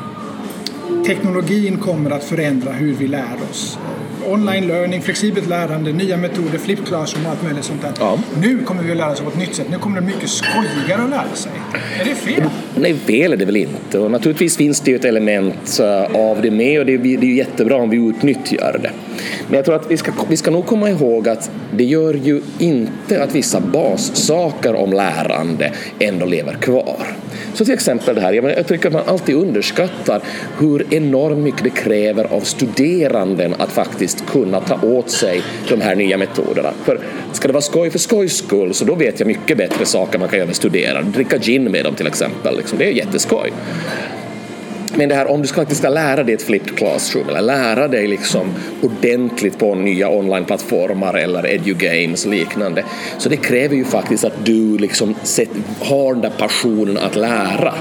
teknologin 1.07 1.79
kommer 1.79 2.11
att 2.11 2.23
förändra 2.23 2.71
hur 2.71 2.93
vi 2.93 3.07
lär 3.07 3.35
oss 3.51 3.77
online 4.27 4.67
learning, 4.67 5.01
flexibelt 5.01 5.47
lärande, 5.47 5.91
nya 5.91 6.17
metoder, 6.17 6.57
flip 6.57 6.85
classroom 6.85 7.25
och 7.25 7.31
allt 7.31 7.43
möjligt 7.43 7.65
sånt 7.65 7.81
där. 7.81 7.91
Ja. 7.99 8.19
Nu 8.41 8.63
kommer 8.63 8.83
vi 8.83 8.91
att 8.91 8.97
lära 8.97 9.11
oss 9.11 9.19
på 9.19 9.29
ett 9.29 9.37
nytt 9.37 9.55
sätt. 9.55 9.67
Nu 9.71 9.77
kommer 9.77 10.01
det 10.01 10.07
mycket 10.07 10.29
skojigare 10.29 11.03
att 11.03 11.09
lära 11.09 11.35
sig. 11.35 11.51
Är 11.99 12.05
det 12.05 12.15
fel? 12.15 12.49
Nej, 12.75 12.95
fel 12.95 13.33
är 13.33 13.37
det 13.37 13.45
väl 13.45 13.57
inte. 13.57 13.99
Och 13.99 14.11
naturligtvis 14.11 14.57
finns 14.57 14.79
det 14.79 14.91
ju 14.91 14.97
ett 14.97 15.05
element 15.05 15.79
av 16.13 16.41
det 16.41 16.51
med 16.51 16.79
och 16.79 16.85
det 16.85 16.93
är, 16.93 17.05
är 17.05 17.23
jättebra 17.23 17.75
om 17.75 17.89
vi 17.89 17.97
utnyttjar 17.97 18.79
det. 18.83 18.91
Men 19.47 19.55
jag 19.55 19.65
tror 19.65 19.75
att 19.75 19.91
vi 19.91 19.97
ska, 19.97 20.11
vi 20.29 20.37
ska 20.37 20.51
nog 20.51 20.65
komma 20.65 20.89
ihåg 20.89 21.29
att 21.29 21.51
det 21.71 21.83
gör 21.83 22.13
ju 22.13 22.41
inte 22.59 23.23
att 23.23 23.35
vissa 23.35 23.59
bassaker 23.59 24.75
om 24.75 24.93
lärande 24.93 25.71
ändå 25.99 26.25
lever 26.25 26.53
kvar. 26.53 27.07
Så 27.53 27.65
till 27.65 27.73
exempel 27.73 28.15
det 28.15 28.21
här, 28.21 28.33
jag, 28.33 28.67
tycker 28.67 28.87
att 28.87 28.93
man 28.93 29.03
alltid 29.05 29.35
underskattar 29.35 30.21
hur 30.59 30.93
enormt 30.93 31.39
mycket 31.39 31.63
det 31.63 31.69
kräver 31.69 32.33
av 32.33 32.41
studeranden 32.41 33.55
att 33.57 33.71
faktiskt 34.09 34.31
kunna 34.31 34.59
ta 34.59 34.81
åt 34.81 35.09
sig 35.09 35.41
de 35.69 35.81
här 35.81 35.95
nya 35.95 36.17
metoderna. 36.17 36.73
För 36.85 36.99
ska 37.31 37.47
det 37.47 37.53
vara 37.53 37.61
skoj 37.61 37.89
för 37.89 37.99
skojs 37.99 38.37
skull 38.37 38.73
så 38.73 38.85
då 38.85 38.95
vet 38.95 39.19
jag 39.19 39.27
mycket 39.27 39.57
bättre 39.57 39.85
saker 39.85 40.19
man 40.19 40.29
kan 40.29 40.37
göra 40.37 40.47
med 40.47 40.55
studerande. 40.55 41.11
Dricka 41.11 41.37
gin 41.37 41.71
med 41.71 41.85
dem 41.85 41.95
till 41.95 42.07
exempel, 42.07 42.57
liksom. 42.57 42.77
det 42.77 42.85
är 42.85 42.91
jätteskoj. 42.91 43.51
Men 44.95 45.09
det 45.09 45.15
här 45.15 45.31
om 45.31 45.41
du 45.41 45.47
faktiskt 45.47 45.81
ska 45.81 45.89
lära 45.89 46.23
dig 46.23 46.35
ett 46.35 46.41
flipped 46.41 46.77
classroom 46.77 47.29
eller 47.29 47.41
lära 47.41 47.87
dig 47.87 48.07
liksom 48.07 48.53
ordentligt 48.81 49.59
på 49.59 49.75
nya 49.75 50.09
onlineplattformar 50.09 51.13
eller 51.13 51.45
edugames 51.45 52.25
och 52.25 52.31
liknande 52.31 52.83
så 53.17 53.29
det 53.29 53.37
kräver 53.37 53.75
ju 53.75 53.85
faktiskt 53.85 54.23
att 54.23 54.45
du 54.45 54.77
liksom 54.77 55.15
har 55.79 56.13
den 56.13 56.21
där 56.21 56.33
passionen 56.37 56.97
att 56.97 57.15
lära. 57.15 57.73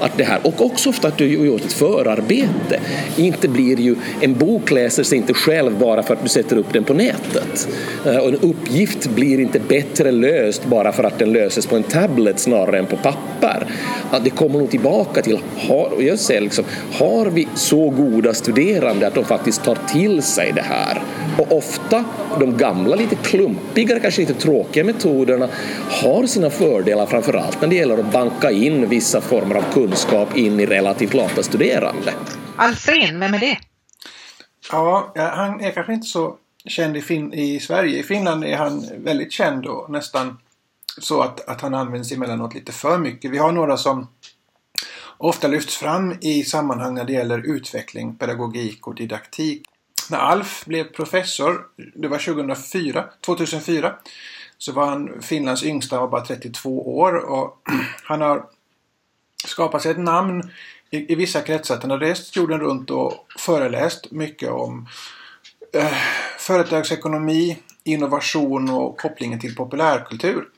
Att 0.00 0.18
det 0.18 0.24
här, 0.24 0.40
och 0.42 0.64
också 0.64 0.90
ofta 0.90 1.08
att 1.08 1.18
du 1.18 1.38
har 1.38 1.44
gjort 1.44 1.64
ett 1.64 1.72
förarbete. 1.72 2.80
Inte 3.16 3.48
blir 3.48 3.80
ju, 3.80 3.96
en 4.20 4.34
bok 4.34 4.70
läser 4.70 5.02
sig 5.02 5.18
inte 5.18 5.34
själv 5.34 5.78
bara 5.78 6.02
för 6.02 6.14
att 6.14 6.22
du 6.22 6.28
sätter 6.28 6.56
upp 6.56 6.72
den 6.72 6.84
på 6.84 6.94
nätet. 6.94 7.68
Eh, 8.06 8.16
och 8.16 8.28
en 8.28 8.34
uppgift 8.34 9.06
blir 9.06 9.40
inte 9.40 9.60
bättre 9.60 10.10
löst 10.10 10.64
bara 10.64 10.92
för 10.92 11.04
att 11.04 11.18
den 11.18 11.32
löses 11.32 11.66
på 11.66 11.76
en 11.76 11.82
tablet 11.82 12.38
snarare 12.38 12.78
än 12.78 12.86
på 12.86 12.96
papper. 12.96 13.66
Att 14.10 14.24
det 14.24 14.30
kommer 14.30 14.58
nog 14.58 14.70
tillbaka 14.70 15.22
till, 15.22 15.38
har, 15.56 15.92
jag 16.00 16.18
säger 16.18 16.40
liksom, 16.40 16.64
har 16.92 17.26
vi 17.26 17.48
så 17.54 17.90
goda 17.90 18.34
studerande 18.34 19.06
att 19.06 19.14
de 19.14 19.24
faktiskt 19.24 19.64
tar 19.64 19.78
till 19.92 20.22
sig 20.22 20.52
det 20.54 20.64
här? 20.64 21.02
Och 21.38 21.56
ofta 21.56 22.04
de 22.40 22.56
gamla, 22.56 22.96
lite 22.96 23.14
klumpigare, 23.14 24.00
kanske 24.00 24.20
lite 24.20 24.34
tråkiga 24.34 24.84
metoderna 24.84 25.48
har 25.88 26.26
sina 26.26 26.50
fördelar 26.50 27.06
framförallt 27.06 27.60
när 27.60 27.68
det 27.68 27.76
gäller 27.76 27.98
att 27.98 28.12
banka 28.12 28.50
in 28.50 28.88
vissa 28.88 29.20
former 29.20 29.54
av 29.54 29.64
kunskap 29.72 29.85
in 30.34 30.60
i 30.60 30.66
relativt 30.66 31.14
lata 31.14 31.42
studerande. 31.42 32.14
Alfred, 32.56 33.18
vem 33.18 33.34
är 33.34 33.38
det? 33.38 33.58
Ja, 34.70 35.12
han 35.16 35.60
är 35.60 35.70
kanske 35.70 35.92
inte 35.92 36.06
så 36.06 36.36
känd 36.64 36.96
i, 36.96 37.02
fin 37.02 37.32
i 37.32 37.60
Sverige. 37.60 37.98
I 37.98 38.02
Finland 38.02 38.44
är 38.44 38.56
han 38.56 38.88
väldigt 38.96 39.32
känd 39.32 39.66
och 39.66 39.90
nästan 39.90 40.38
så 40.98 41.20
att, 41.20 41.48
att 41.48 41.60
han 41.60 41.74
används 41.74 42.12
emellanåt 42.12 42.54
lite 42.54 42.72
för 42.72 42.98
mycket. 42.98 43.30
Vi 43.30 43.38
har 43.38 43.52
några 43.52 43.76
som 43.76 44.06
ofta 45.18 45.48
lyfts 45.48 45.76
fram 45.76 46.14
i 46.20 46.44
sammanhang 46.44 46.94
när 46.94 47.04
det 47.04 47.12
gäller 47.12 47.38
utveckling, 47.38 48.16
pedagogik 48.16 48.86
och 48.86 48.94
didaktik. 48.94 49.62
När 50.10 50.18
Alf 50.18 50.64
blev 50.64 50.84
professor, 50.84 51.66
det 51.94 52.08
var 52.08 52.18
2004, 52.18 53.04
2004, 53.26 53.94
så 54.58 54.72
var 54.72 54.86
han 54.86 55.22
Finlands 55.22 55.64
yngsta, 55.64 56.00
var 56.00 56.08
bara 56.08 56.24
32 56.24 56.98
år 56.98 57.14
och 57.14 57.58
han 58.02 58.20
har 58.20 58.46
skapat 59.46 59.82
sig 59.82 59.90
ett 59.90 59.98
namn 59.98 60.50
i, 60.90 61.12
i 61.12 61.14
vissa 61.14 61.40
kretsar. 61.40 61.78
Han 61.80 61.90
har 61.90 61.98
rest 61.98 62.36
jorden 62.36 62.60
runt 62.60 62.90
och 62.90 63.12
föreläst 63.38 64.10
mycket 64.10 64.50
om 64.50 64.88
eh, 65.72 65.92
företagsekonomi, 66.38 67.58
innovation 67.84 68.70
och 68.70 69.00
kopplingen 69.00 69.40
till 69.40 69.54
populärkultur. 69.54 70.48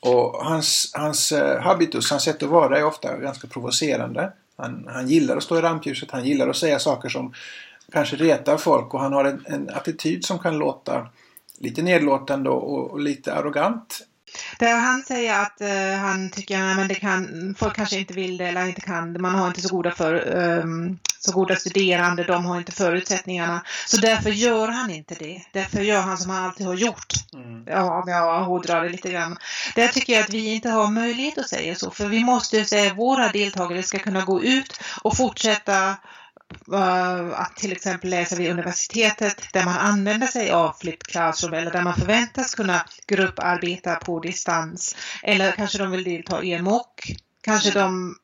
Och 0.00 0.44
hans, 0.44 0.90
hans 0.94 1.32
eh, 1.32 1.60
habitus, 1.60 2.10
hans 2.10 2.22
sätt 2.22 2.42
att 2.42 2.48
vara 2.48 2.78
är 2.78 2.84
ofta 2.84 3.16
ganska 3.16 3.48
provocerande. 3.48 4.32
Han, 4.56 4.88
han 4.88 5.08
gillar 5.08 5.36
att 5.36 5.42
stå 5.42 5.58
i 5.58 5.60
rampljuset, 5.60 6.10
han 6.10 6.24
gillar 6.24 6.48
att 6.48 6.56
säga 6.56 6.78
saker 6.78 7.08
som 7.08 7.34
kanske 7.92 8.16
retar 8.16 8.56
folk 8.56 8.94
och 8.94 9.00
han 9.00 9.12
har 9.12 9.24
en, 9.24 9.44
en 9.46 9.70
attityd 9.70 10.24
som 10.24 10.38
kan 10.38 10.58
låta 10.58 11.08
lite 11.58 11.82
nedlåtande 11.82 12.50
och, 12.50 12.90
och 12.90 13.00
lite 13.00 13.34
arrogant 13.34 14.00
där 14.58 14.76
han 14.76 15.02
säger 15.02 15.40
att 15.40 15.60
uh, 15.60 15.98
han 15.98 16.30
tycker 16.30 16.80
att 16.80 16.88
det 16.88 16.94
kan, 16.94 17.54
folk 17.58 17.76
kanske 17.76 17.98
inte 17.98 18.14
vill 18.14 18.36
det 18.36 18.46
eller 18.46 18.66
inte 18.66 18.80
kan 18.80 19.12
det. 19.12 19.18
Man 19.18 19.34
har 19.34 19.46
inte 19.46 19.60
så 19.60 19.76
goda, 19.76 19.90
för, 19.90 20.36
um, 20.36 20.98
så 21.18 21.32
goda 21.32 21.56
studerande, 21.56 22.24
de 22.24 22.44
har 22.44 22.58
inte 22.58 22.72
förutsättningarna. 22.72 23.62
Så 23.86 23.96
därför 23.96 24.30
gör 24.30 24.68
han 24.68 24.90
inte 24.90 25.14
det. 25.14 25.42
Därför 25.52 25.80
gör 25.80 26.00
han 26.00 26.18
som 26.18 26.30
han 26.30 26.44
alltid 26.44 26.66
har 26.66 26.74
gjort. 26.74 27.12
Mm. 27.34 27.64
Ja, 27.66 28.02
om 28.02 28.08
jag 28.08 28.44
hårdrar 28.44 28.82
det 28.82 28.88
lite 28.88 29.10
grann. 29.10 29.38
Där 29.74 29.88
tycker 29.88 30.12
jag 30.12 30.22
att 30.22 30.30
vi 30.30 30.54
inte 30.54 30.68
har 30.68 30.90
möjlighet 30.90 31.38
att 31.38 31.48
säga 31.48 31.74
så. 31.74 31.90
För 31.90 32.06
vi 32.06 32.24
måste 32.24 32.64
säga 32.64 32.90
att 32.90 32.98
våra 32.98 33.28
deltagare 33.28 33.82
ska 33.82 33.98
kunna 33.98 34.24
gå 34.24 34.42
ut 34.42 34.80
och 35.02 35.16
fortsätta 35.16 35.96
Eh, 36.72 37.40
att 37.40 37.56
till 37.56 37.72
exempel 37.72 38.10
läsa 38.10 38.36
vid 38.36 38.50
universitetet 38.50 39.48
där 39.52 39.64
man 39.64 39.78
använder 39.78 40.26
sig 40.26 40.50
av 40.50 40.72
flipped 40.80 41.06
classroom 41.06 41.54
eller 41.54 41.70
där 41.70 41.82
man 41.82 41.94
förväntas 41.94 42.54
kunna 42.54 42.86
grupparbeta 43.06 43.94
på 43.94 44.20
distans. 44.20 44.96
Eller 45.22 45.52
kanske 45.52 45.78
de 45.78 45.90
vill 45.90 46.04
delta 46.04 46.42
i 46.42 46.52
en 46.52 46.64
mock 46.64 47.16
Kanske 47.46 47.70
de 47.70 48.16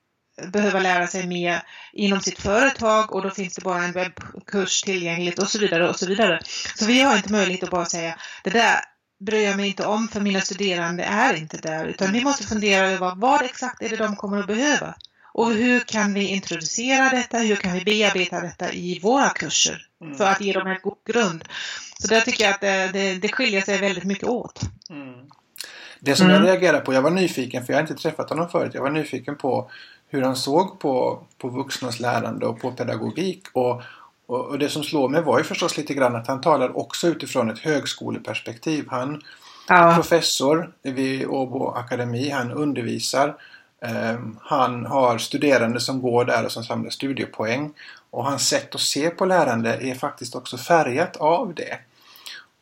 behöver 0.52 0.80
lära 0.80 1.06
sig 1.06 1.26
mer 1.26 1.62
inom 1.92 2.20
sitt 2.20 2.40
företag 2.40 3.12
och 3.12 3.22
då 3.22 3.30
finns 3.30 3.54
det 3.54 3.62
bara 3.62 3.84
en 3.84 3.92
webbkurs 3.92 4.82
tillgängligt 4.82 5.38
och 5.38 5.48
så 5.48 5.58
vidare 5.58 5.88
och 5.88 5.98
så 5.98 6.06
vidare. 6.06 6.40
Så 6.76 6.86
vi 6.86 7.00
har 7.00 7.16
inte 7.16 7.32
möjlighet 7.32 7.62
att 7.62 7.70
bara 7.70 7.84
säga 7.84 8.18
det 8.44 8.50
där 8.50 8.80
bryr 9.20 9.46
jag 9.46 9.56
mig 9.56 9.68
inte 9.68 9.86
om 9.86 10.08
för 10.08 10.20
mina 10.20 10.40
studerande 10.40 11.04
är 11.04 11.34
inte 11.34 11.56
där 11.56 11.84
utan 11.84 12.12
vi 12.12 12.24
måste 12.24 12.46
fundera 12.46 12.90
över 12.90 13.14
vad 13.16 13.42
exakt 13.42 13.82
är 13.82 13.88
det 13.88 13.96
de 13.96 14.16
kommer 14.16 14.38
att 14.38 14.46
behöva 14.46 14.94
och 15.32 15.50
hur 15.52 15.80
kan 15.80 16.14
vi 16.14 16.26
introducera 16.26 17.10
detta, 17.10 17.38
hur 17.38 17.56
kan 17.56 17.72
vi 17.72 17.84
bearbeta 17.84 18.40
detta 18.40 18.72
i 18.72 19.00
våra 19.02 19.28
kurser 19.28 19.86
mm. 20.00 20.16
för 20.16 20.24
att 20.24 20.40
ge 20.40 20.52
dem 20.52 20.66
en 20.66 20.78
god 20.82 20.98
grund. 21.06 21.44
Så 21.98 22.08
där 22.08 22.20
tycker 22.20 22.44
jag 22.44 22.54
att 22.54 22.60
det, 22.60 22.90
det, 22.92 23.14
det 23.14 23.28
skiljer 23.28 23.60
sig 23.60 23.80
väldigt 23.80 24.04
mycket 24.04 24.28
åt. 24.28 24.60
Mm. 24.90 25.14
Det 26.00 26.16
som 26.16 26.30
mm. 26.30 26.36
jag 26.36 26.48
reagerade 26.48 26.84
på, 26.84 26.94
jag 26.94 27.02
var 27.02 27.10
nyfiken 27.10 27.66
för 27.66 27.72
jag 27.72 27.78
har 27.78 27.88
inte 27.88 28.02
träffat 28.02 28.30
honom 28.30 28.48
förut, 28.48 28.74
jag 28.74 28.82
var 28.82 28.90
nyfiken 28.90 29.36
på 29.36 29.70
hur 30.08 30.22
han 30.22 30.36
såg 30.36 30.80
på, 30.80 31.22
på 31.38 31.48
vuxnas 31.48 32.00
lärande 32.00 32.46
och 32.46 32.60
på 32.60 32.72
pedagogik. 32.72 33.46
Och, 33.52 33.82
och, 34.26 34.46
och, 34.46 34.58
det 34.58 34.68
som 34.68 34.82
slår 34.82 35.08
mig 35.08 35.22
var 35.22 35.38
ju 35.38 35.44
förstås 35.44 35.76
lite 35.76 35.94
grann 35.94 36.16
att 36.16 36.26
han 36.26 36.40
talar 36.40 36.78
också 36.78 37.08
utifrån 37.08 37.50
ett 37.50 37.58
högskoleperspektiv. 37.58 38.84
Han 38.88 39.22
är 39.68 39.94
professor 39.94 40.72
vid 40.82 41.26
Åbo 41.26 41.68
Akademi, 41.68 42.30
han 42.30 42.52
undervisar. 42.52 43.36
Um, 43.90 44.38
han 44.42 44.86
har 44.86 45.18
studerande 45.18 45.80
som 45.80 46.02
går 46.02 46.24
där 46.24 46.44
och 46.44 46.52
som 46.52 46.64
samlar 46.64 46.90
studiepoäng. 46.90 47.72
Och 48.10 48.24
hans 48.24 48.48
sätt 48.48 48.74
att 48.74 48.80
se 48.80 49.10
på 49.10 49.24
lärande 49.24 49.78
är 49.80 49.94
faktiskt 49.94 50.34
också 50.34 50.58
färgat 50.58 51.16
av 51.16 51.54
det. 51.54 51.78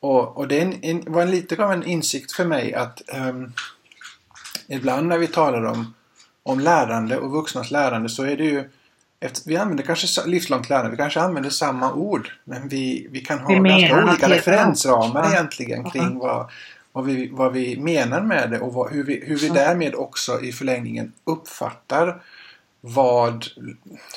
Och, 0.00 0.36
och 0.36 0.48
det 0.48 0.60
en, 0.60 0.84
en, 0.84 1.12
var 1.12 1.22
en, 1.22 1.30
lite 1.30 1.64
av 1.64 1.72
en 1.72 1.86
insikt 1.86 2.32
för 2.32 2.44
mig 2.44 2.74
att 2.74 3.02
um, 3.14 3.52
ibland 4.68 5.06
när 5.06 5.18
vi 5.18 5.26
talar 5.26 5.64
om 5.64 5.94
om 6.42 6.60
lärande 6.60 7.18
och 7.18 7.30
vuxnas 7.30 7.70
lärande 7.70 8.08
så 8.08 8.22
är 8.22 8.36
det 8.36 8.44
ju 8.44 8.70
efter, 9.20 9.48
vi 9.48 9.56
använder 9.56 9.84
kanske 9.84 10.26
livslångt 10.26 10.68
lärande, 10.68 10.90
vi 10.90 10.96
kanske 10.96 11.20
använder 11.20 11.50
samma 11.50 11.92
ord 11.92 12.30
men 12.44 12.68
vi, 12.68 13.08
vi 13.10 13.20
kan 13.20 13.38
ha 13.38 13.48
vi 13.48 13.68
ganska 13.68 14.04
olika 14.04 14.28
referensramar 14.28 15.32
egentligen 15.32 15.90
kring 15.90 16.18
vad, 16.18 16.50
vad, 16.92 17.04
vi, 17.04 17.28
vad 17.32 17.52
vi 17.52 17.76
menar 17.76 18.20
med 18.20 18.50
det 18.50 18.61
och 18.61 18.75
vad, 18.75 18.92
hur, 18.92 19.04
vi, 19.04 19.25
hur 19.26 19.37
vi 19.37 19.49
därmed 19.49 19.94
också 19.94 20.40
i 20.40 20.52
förlängningen 20.52 21.12
uppfattar 21.25 22.23
vad, 22.80 23.47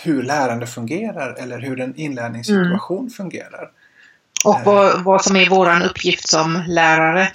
hur 0.03 0.24
lärande 0.24 0.68
fungerar 0.68 1.34
eller 1.34 1.60
hur 1.60 1.80
en 1.80 1.96
inlärningssituation 1.96 3.00
mm. 3.00 3.10
fungerar. 3.10 3.72
Och 4.46 4.60
vad, 4.65 5.03
vad 5.03 5.24
som 5.24 5.36
är 5.36 5.50
våran 5.50 5.82
uppgift 5.82 6.27
som 6.27 6.63
lärare. 6.68 7.32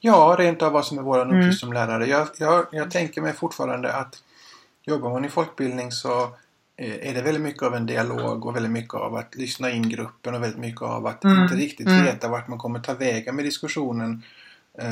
Ja, 0.00 0.36
rent 0.38 0.62
av 0.62 0.72
vad 0.72 0.84
som 0.84 0.98
är 0.98 1.02
vår 1.02 1.18
uppgift 1.18 1.34
mm. 1.34 1.52
som 1.52 1.72
lärare. 1.72 2.06
Jag, 2.06 2.28
jag, 2.38 2.66
jag 2.72 2.90
tänker 2.90 3.22
mig 3.22 3.32
fortfarande 3.32 3.92
att 3.92 4.22
jobbar 4.86 5.10
man 5.10 5.24
i 5.24 5.28
folkbildning 5.28 5.92
så 5.92 6.22
eh, 6.76 7.08
är 7.08 7.14
det 7.14 7.22
väldigt 7.22 7.42
mycket 7.42 7.62
av 7.62 7.74
en 7.74 7.86
dialog 7.86 8.46
och 8.46 8.56
väldigt 8.56 8.72
mycket 8.72 8.94
av 8.94 9.14
att 9.14 9.34
lyssna 9.34 9.70
in 9.70 9.88
gruppen 9.88 10.34
och 10.34 10.42
väldigt 10.42 10.60
mycket 10.60 10.82
av 10.82 11.06
att 11.06 11.24
mm. 11.24 11.42
inte 11.42 11.54
riktigt 11.54 11.86
mm. 11.86 12.04
veta 12.04 12.28
vart 12.28 12.48
man 12.48 12.58
kommer 12.58 12.80
ta 12.80 12.94
vägen 12.94 13.36
med 13.36 13.44
diskussionen 13.44 14.12
eh, 14.12 14.43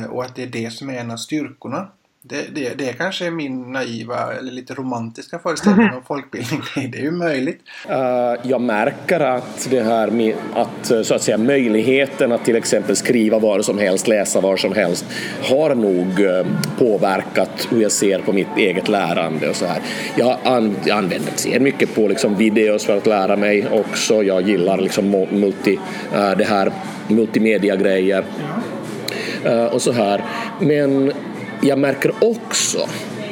och 0.09 0.23
att 0.23 0.35
det 0.35 0.43
är 0.43 0.47
det 0.47 0.73
som 0.73 0.89
är 0.89 0.93
en 0.93 1.11
av 1.11 1.17
styrkorna 1.17 1.87
det, 2.25 2.55
det, 2.55 2.77
det 2.77 2.93
kanske 2.93 3.25
är 3.25 3.31
min 3.31 3.71
naiva 3.71 4.33
eller 4.33 4.51
lite 4.51 4.73
romantiska 4.73 5.39
föreställning 5.39 5.89
om 5.93 6.03
folkbildning. 6.07 6.61
Det 6.75 6.97
är 6.97 7.03
ju 7.03 7.11
möjligt. 7.11 7.61
Uh, 7.89 8.49
jag 8.49 8.61
märker 8.61 9.19
att 9.19 9.67
det 9.69 9.81
här 9.81 10.07
med 10.07 10.35
att 10.53 10.91
eh, 10.91 11.01
så 11.01 11.15
att 11.15 11.21
säga 11.21 11.37
möjligheten 11.37 12.31
att 12.31 12.45
till 12.45 12.55
exempel 12.55 12.95
skriva 12.95 13.39
vad 13.39 13.65
som 13.65 13.77
helst, 13.77 14.07
läsa 14.07 14.41
vad 14.41 14.59
som 14.59 14.73
helst 14.73 15.05
har 15.41 15.75
nog 15.75 16.21
påverkat 16.77 17.67
hur 17.71 17.81
jag 17.81 17.91
ser 17.91 18.19
på 18.19 18.33
mitt 18.33 18.57
eget 18.57 18.87
lärande 18.87 19.49
och 19.49 19.55
så 19.55 19.65
här. 19.65 19.81
Jag, 20.15 20.37
an, 20.43 20.75
jag 20.85 20.97
använder 20.97 21.31
ser 21.35 21.59
mycket 21.59 21.95
på 21.95 22.07
liksom 22.07 22.35
videos 22.35 22.85
för 22.85 22.97
att 22.97 23.07
lära 23.07 23.35
mig 23.35 23.67
också. 23.71 24.23
Jag 24.23 24.41
gillar 24.41 24.77
liksom 24.77 25.09
multi, 25.31 25.79
det 26.37 26.45
här 26.45 26.71
multimedia-grejer 27.07 28.23
Eh, 29.45 29.65
och 29.65 29.81
så 29.81 29.91
här. 29.91 30.23
Men 30.59 31.11
jag 31.61 31.79
märker 31.79 32.11
också 32.21 32.87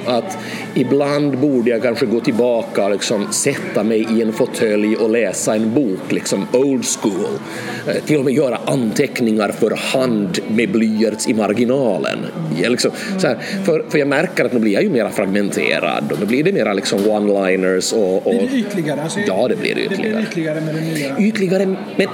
att 0.06 0.38
ibland 0.76 1.38
borde 1.38 1.70
jag 1.70 1.82
kanske 1.82 2.06
gå 2.06 2.20
tillbaka 2.20 2.86
och 2.86 2.92
liksom 2.92 3.34
sätta 3.34 3.84
mig 3.84 4.08
i 4.18 4.22
en 4.22 4.34
fåtölj 4.34 4.96
och 4.96 5.10
läsa 5.10 5.56
en 5.56 5.74
bok, 5.74 6.12
liksom 6.12 6.48
old 6.54 6.86
school. 6.86 7.40
Eh, 7.88 8.04
till 8.06 8.18
och 8.18 8.26
med 8.26 8.34
göra 8.34 8.60
anteckningar 8.66 9.50
för 9.50 9.76
hand 9.76 10.40
med 10.48 10.72
blyerts 10.72 11.28
i 11.28 11.34
marginalen. 11.34 12.20
Jag 12.62 12.72
liksom, 12.72 12.92
här, 13.24 13.38
för, 13.66 13.86
för 13.90 13.98
jag 13.98 14.08
märker 14.08 14.46
att 14.46 14.54
nu 14.54 14.60
blir 14.60 14.74
jag 14.74 14.84
ju 14.84 14.90
mera 14.90 15.10
fragmenterad 15.10 16.12
och 16.12 16.20
nu 16.20 16.26
blir 16.26 16.44
det 16.44 16.52
mera 16.52 16.74
liksom 16.74 17.00
one-liners 17.00 17.94
och, 17.94 18.28
och... 18.28 18.34
Blir 18.34 18.50
det 18.52 18.58
ytligare? 18.58 19.02
Alltså, 19.02 19.20
ja, 19.20 19.48
det 19.48 19.56
blir 19.56 19.80
ytligare. 19.80 20.04
Det 20.04 20.10
blir 20.10 20.22
ytligare 20.22 20.62
med 20.62 20.76
det 20.76 20.82
nya? 20.82 21.20
Ytligare, 21.20 21.66
men 21.66 22.08
uh, 22.08 22.14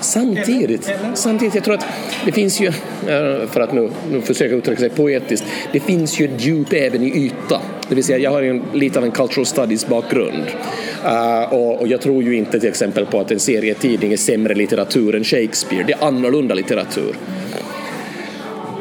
samtidigt, 0.00 0.90
samtidigt, 1.14 1.54
jag 1.54 1.64
tror 1.64 1.74
att 1.74 1.86
det 2.24 2.32
finns 2.32 2.60
ju, 2.60 2.68
uh, 2.68 2.72
för 3.50 3.60
att 3.60 3.72
nu, 3.72 3.90
nu 4.10 4.20
försöka 4.20 4.54
uttrycka 4.54 4.80
sig 4.80 4.90
poetiskt, 4.90 5.44
det 5.72 5.80
finns 5.80 6.20
ju 6.20 6.24
ett 6.24 6.44
djup 6.44 6.72
även 6.72 7.02
i 7.02 7.26
yta. 7.26 7.60
Det 7.88 7.94
vill 7.94 8.04
säga, 8.04 8.18
jag 8.18 8.30
har 8.30 8.42
en, 8.42 8.62
lite 8.74 8.98
av 8.98 9.04
en 9.04 9.10
cultural 9.10 9.46
studies 9.46 9.86
bakgrund. 9.86 10.42
Uh, 11.04 11.54
och, 11.54 11.80
och, 11.80 11.88
jag 11.88 12.00
tror 12.00 12.22
ju 12.22 12.36
inte 12.36 12.60
till 12.60 12.68
exempel 12.68 13.06
på 13.06 13.20
att 13.20 13.30
en 13.30 13.40
serietidning 13.40 14.12
är 14.12 14.16
sämre 14.16 14.54
litteratur 14.54 15.14
än 15.14 15.24
Shakespeare. 15.24 15.84
Det 15.86 15.92
är 15.92 16.04
annorlunda 16.04 16.54
litteratur. 16.54 17.14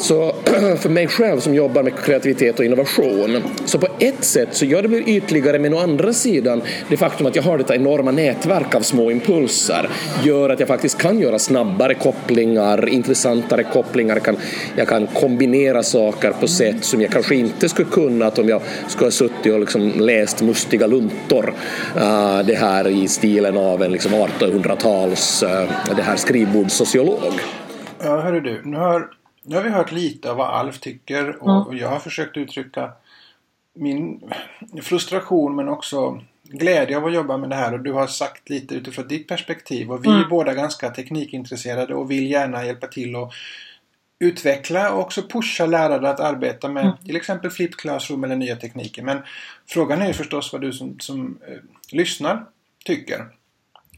Så 0.08 0.32
för 0.78 0.90
mig 0.90 1.08
själv 1.08 1.40
som 1.40 1.56
jobbar 1.56 1.84
med 1.84 1.96
kreativitet 1.96 2.60
och 2.60 2.66
innovation, 2.66 3.44
så 3.66 3.80
på 3.80 3.88
ett 4.00 4.24
sätt 4.24 4.50
så 4.52 4.66
gör 4.66 4.82
det 4.82 4.88
mig 4.88 5.04
ytligare, 5.06 5.60
men 5.60 5.74
å 5.74 5.78
andra 5.78 6.14
sidan 6.14 6.62
det 6.90 6.98
faktum 6.98 7.28
att 7.28 7.36
jag 7.36 7.44
har 7.44 7.58
detta 7.58 7.76
enorma 7.76 8.12
nätverk 8.12 8.76
av 8.76 8.82
små 8.82 9.12
impulser 9.12 9.90
gör 10.24 10.50
att 10.50 10.60
jag 10.60 10.68
faktiskt 10.68 10.98
kan 10.98 11.20
göra 11.20 11.40
snabbare 11.40 11.94
kopplingar, 11.94 12.90
intressantare 12.90 13.64
kopplingar, 13.64 14.16
jag 14.16 14.24
kan, 14.24 14.38
jag 14.76 14.88
kan 14.88 15.08
kombinera 15.08 15.84
saker 15.84 16.32
på 16.32 16.48
sätt 16.48 16.84
som 16.84 17.02
jag 17.02 17.12
kanske 17.12 17.36
inte 17.36 17.70
skulle 17.70 17.90
kunnat 17.90 18.40
om 18.40 18.50
jag 18.50 18.62
skulle 18.88 19.06
ha 19.06 19.12
suttit 19.12 19.54
och 19.54 19.60
liksom 19.60 19.92
läst 20.00 20.42
mustiga 20.42 20.88
luntor, 20.88 21.54
uh, 21.96 22.40
det 22.46 22.56
här 22.56 22.88
i 22.88 23.08
stilen 23.08 23.58
av 23.58 23.84
en 23.84 23.92
liksom 23.92 24.12
1800-tals 24.12 25.44
uh, 25.44 25.50
eh, 25.52 25.96
det 25.96 26.02
här 26.02 26.16
skrivbordssociolog. 26.16 27.34
Ja, 28.00 28.22
hörru 28.22 28.42
du, 28.42 28.62
nu 28.64 28.78
har 28.78 29.17
nu 29.48 29.56
har 29.56 29.64
vi 29.64 29.70
hört 29.70 29.92
lite 29.92 30.32
av 30.32 30.38
vad 30.38 30.48
Alf 30.48 30.80
tycker 30.80 31.44
och 31.44 31.68
mm. 31.68 31.78
jag 31.78 31.90
har 31.90 32.00
försökt 32.00 32.38
uttrycka 32.38 32.92
min 33.74 34.34
frustration 34.82 35.56
men 35.56 35.70
också 35.70 36.22
glädje 36.44 36.98
av 36.98 37.06
att 37.06 37.14
jobba 37.14 37.38
med 37.38 37.50
det 37.50 37.56
här 37.56 37.74
och 37.74 37.80
du 37.80 37.92
har 37.92 38.08
sagt 38.08 38.50
lite 38.50 38.76
utifrån 38.76 39.08
ditt 39.08 39.28
perspektiv 39.28 39.92
och 39.92 40.06
vi 40.06 40.10
mm. 40.10 40.22
är 40.22 40.26
båda 40.26 40.54
ganska 40.54 40.90
teknikintresserade 40.90 41.96
och 41.96 42.12
vill 42.12 42.32
gärna 42.32 42.66
hjälpa 42.66 42.88
till 42.88 43.16
att 43.16 43.34
utveckla 44.20 44.94
och 44.94 45.02
också 45.02 45.22
pusha 45.22 45.66
lärare 45.66 46.10
att 46.10 46.20
arbeta 46.20 46.70
med 46.70 46.84
mm. 46.84 46.98
till 47.06 47.16
exempel 47.16 47.52
Flip 47.52 47.76
Classroom 47.76 48.24
eller 48.24 48.36
nya 48.36 48.56
tekniker. 48.56 49.04
Men 49.04 49.22
frågan 49.66 50.02
är 50.02 50.14
förstås 50.14 50.54
vad 50.54 50.62
du 50.62 50.74
som, 50.74 51.00
som 51.00 51.40
eh, 51.48 51.58
lyssnar 51.92 52.46
tycker. 52.86 53.26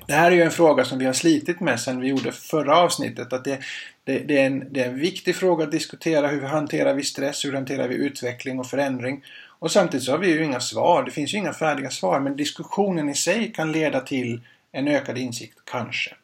Det 0.10 0.16
här 0.16 0.32
är 0.32 0.36
ju 0.36 0.42
en 0.42 0.51
fråga 0.51 0.86
som 0.86 1.00
vi 1.00 1.06
har 1.06 1.13
slitit 1.13 1.60
med 1.60 1.80
sedan 1.80 2.00
vi 2.00 2.08
gjorde 2.08 2.32
förra 2.32 2.78
avsnittet. 2.78 3.34
Att 3.34 3.44
det, 3.44 3.60
det, 4.04 4.20
det, 4.20 4.42
är 4.42 4.46
en, 4.46 4.74
det 4.74 4.82
är 4.82 4.88
en 4.88 5.00
viktig 5.00 5.36
fråga 5.36 5.63
att 5.63 5.72
diskutera. 5.72 6.28
Hur 6.28 6.42
hanterar 6.42 6.94
vi 6.94 7.04
stress? 7.04 7.46
Hur 7.46 7.54
hanterar 7.54 7.88
vi 7.88 7.96
utveckling 7.96 8.60
och 8.60 8.68
förändring? 8.68 9.24
Och 9.60 9.72
samtidigt 9.72 10.06
så 10.06 10.12
har 10.12 10.18
vi 10.18 10.28
ju 10.28 10.44
inga 10.44 10.60
svar. 10.60 11.04
Det 11.04 11.12
finns 11.12 11.34
ju 11.34 11.38
inga 11.38 11.54
färdiga 11.54 11.89
svar. 11.89 12.20
Men 12.20 12.36
diskussionen 12.36 13.10
i 13.10 13.16
sig 13.16 13.54
kan 13.54 13.72
leda 13.72 14.01
till 14.01 14.42
en 14.72 14.88
ökad 14.88 15.18
insikt, 15.18 15.58
kanske. 15.72 16.16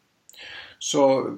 Så 0.79 1.31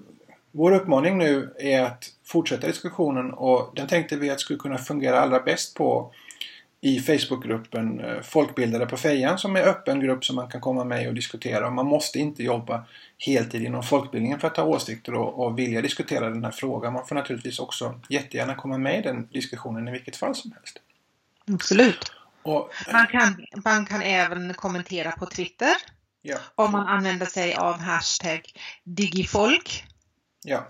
vår 0.52 0.76
uppmaning 0.76 1.18
nu 1.18 1.54
är 1.60 1.82
att 1.82 2.04
fortsätta 2.26 2.68
diskussionen 2.68 3.34
och 3.34 3.72
den 3.76 3.88
tänkte 3.88 4.16
vi 4.16 4.30
att 4.30 4.40
skulle 4.40 4.60
kunna 4.60 4.78
fungera 4.78 5.20
allra 5.20 5.40
bäst 5.40 5.76
på 5.76 6.12
i 6.88 7.00
Facebookgruppen 7.00 8.00
eh, 8.00 8.22
Folkbildare 8.22 8.86
på 8.86 8.98
Fejan 8.98 9.40
som 9.40 9.56
är 9.56 9.62
öppen 9.62 10.00
grupp 10.00 10.26
som 10.26 10.36
man 10.36 10.50
kan 10.50 10.62
komma 10.62 10.84
med 10.84 11.08
och 11.08 11.14
diskutera. 11.14 11.70
Man 11.70 11.86
måste 11.86 12.20
inte 12.20 12.44
jobba 12.44 12.84
heltid 13.18 13.64
inom 13.64 13.84
folkbildningen 13.84 14.40
för 14.40 14.48
att 14.48 14.58
ha 14.58 14.64
åsikter 14.64 15.14
och, 15.14 15.46
och 15.46 15.60
vilja 15.60 15.82
diskutera 15.82 16.30
den 16.30 16.44
här 16.44 16.52
frågan. 16.52 16.94
Man 16.94 17.08
får 17.08 17.16
naturligtvis 17.16 17.60
också 17.60 18.00
jättegärna 18.10 18.56
komma 18.56 18.78
med 18.78 19.00
i 19.00 19.02
den 19.02 19.28
diskussionen 19.28 19.88
i 19.88 19.92
vilket 19.92 20.16
fall 20.16 20.36
som 20.36 20.52
helst. 20.52 20.78
Absolut. 21.52 22.12
Och, 22.44 22.72
man, 22.92 23.08
kan, 23.08 23.46
man 23.66 23.86
kan 23.86 24.02
även 24.02 24.54
kommentera 24.54 25.12
på 25.12 25.26
Twitter. 25.26 25.74
Ja. 26.22 26.38
Om 26.56 26.72
man 26.72 26.88
använder 26.88 27.26
sig 27.26 27.56
av 27.56 27.80
hashtag 27.80 28.42
digifolk. 28.84 29.86
Ja. 30.44 30.68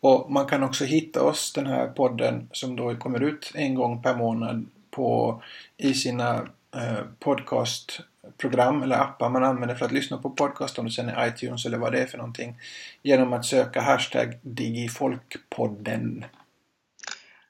Och 0.00 0.32
man 0.32 0.46
kan 0.46 0.62
också 0.62 0.84
hitta 0.84 1.22
oss, 1.22 1.52
den 1.52 1.66
här 1.66 1.86
podden 1.86 2.48
som 2.52 2.76
då 2.76 2.96
kommer 2.96 3.20
ut 3.20 3.52
en 3.54 3.74
gång 3.74 4.02
per 4.02 4.16
månad 4.16 4.66
på, 5.00 5.42
i 5.76 5.94
sina 5.94 6.48
eh, 6.76 7.04
podcastprogram 7.18 8.82
eller 8.82 8.96
appar 8.96 9.30
man 9.30 9.44
använder 9.44 9.74
för 9.74 9.86
att 9.86 9.92
lyssna 9.92 10.18
på 10.18 10.30
podcast 10.30 10.78
om 10.78 10.84
det 10.84 10.90
sen 10.90 11.08
är 11.08 11.28
iTunes 11.28 11.66
eller 11.66 11.78
vad 11.78 11.92
det 11.92 12.02
är 12.02 12.06
för 12.06 12.18
någonting. 12.18 12.58
Genom 13.02 13.32
att 13.32 13.44
söka 13.44 13.80
hashtag 13.80 14.38
Digifolkpodden. 14.42 16.24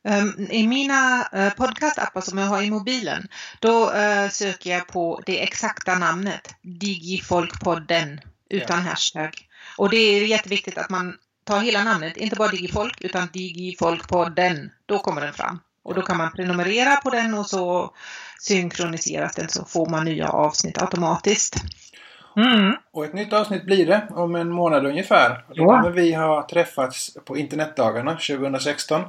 Um, 0.02 0.46
I 0.50 0.66
mina 0.66 1.28
uh, 1.34 1.50
podcastappar 1.50 2.20
som 2.20 2.38
jag 2.38 2.46
har 2.46 2.62
i 2.62 2.70
mobilen, 2.70 3.28
då 3.60 3.92
uh, 3.92 4.28
söker 4.28 4.70
jag 4.70 4.86
på 4.86 5.20
det 5.26 5.42
exakta 5.42 5.98
namnet, 5.98 6.54
Digifolkpodden, 6.62 8.20
utan 8.50 8.78
ja. 8.78 8.90
hashtag. 8.90 9.48
Och 9.76 9.90
det 9.90 9.96
är 9.96 10.26
jätteviktigt 10.26 10.78
att 10.78 10.90
man 10.90 11.16
tar 11.44 11.60
hela 11.60 11.84
namnet, 11.84 12.16
inte 12.16 12.36
bara 12.36 12.48
Digifolk, 12.48 13.00
utan 13.00 13.28
Digifolkpodden. 13.32 14.70
Då 14.86 14.98
kommer 14.98 15.20
den 15.20 15.32
fram. 15.32 15.60
Och 15.82 15.94
då 15.94 16.02
kan 16.02 16.16
man 16.16 16.32
prenumerera 16.32 16.96
på 16.96 17.10
den 17.10 17.34
och 17.34 17.46
så 17.46 17.94
synkroniseras 18.40 19.34
den 19.34 19.48
så 19.48 19.64
får 19.64 19.86
man 19.86 20.04
nya 20.04 20.28
avsnitt 20.28 20.82
automatiskt. 20.82 21.56
Mm. 22.36 22.74
Och 22.92 23.04
ett 23.04 23.12
nytt 23.12 23.32
avsnitt 23.32 23.64
blir 23.64 23.86
det 23.86 24.06
om 24.10 24.34
en 24.34 24.50
månad 24.50 24.86
ungefär. 24.86 25.44
Då 25.48 25.66
kommer 25.66 25.90
vi 25.90 26.14
ha 26.14 26.48
träffats 26.50 27.16
på 27.24 27.36
internetdagarna 27.36 28.10
2016 28.10 29.02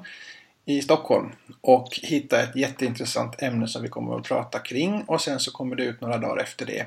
i 0.66 0.82
Stockholm 0.82 1.32
och 1.62 2.00
hitta 2.04 2.42
ett 2.42 2.56
jätteintressant 2.56 3.42
ämne 3.42 3.68
som 3.68 3.82
vi 3.82 3.90
kommer 3.90 4.18
att 4.18 4.24
prata 4.24 4.60
kring 4.60 5.04
och 5.08 5.22
sen 5.22 5.40
så 5.40 5.52
kommer 5.52 5.76
det 5.76 5.84
ut 5.84 6.02
några 6.02 6.18
dagar 6.18 6.44
efter 6.44 6.66
det. 6.66 6.86